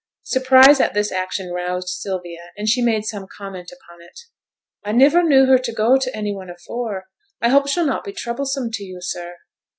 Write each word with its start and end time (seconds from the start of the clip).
Surprise 0.23 0.79
at 0.79 0.95
this 0.95 1.11
action 1.11 1.51
roused 1.51 1.89
Sylvia, 1.89 2.53
and 2.57 2.67
she 2.67 2.81
made 2.81 3.05
some 3.05 3.27
comment 3.27 3.71
upon 3.71 4.01
it. 4.01 4.21
'I 4.83 4.93
niver 4.93 5.21
knew 5.21 5.45
her 5.45 5.59
t' 5.59 5.71
go 5.71 5.95
to 5.95 6.15
any 6.17 6.33
one 6.33 6.49
afore. 6.49 7.05
I 7.39 7.49
hope 7.49 7.67
she'll 7.67 7.85
not 7.85 8.03
be 8.03 8.11
troublesome 8.11 8.71
to 8.71 8.83
yo', 8.83 8.97
sir?' 8.99 9.35